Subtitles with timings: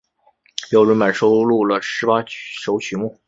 [0.71, 3.15] 标准版收录了十八首曲目。